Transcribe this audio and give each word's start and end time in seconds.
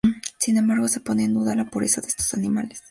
Sin 0.39 0.57
embargo, 0.57 0.87
se 0.87 0.99
pone 0.99 1.25
en 1.25 1.35
duda 1.35 1.55
la 1.55 1.69
pureza 1.69 2.01
de 2.01 2.07
estos 2.07 2.33
animales. 2.33 2.79